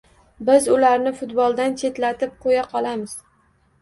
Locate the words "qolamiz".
2.73-3.15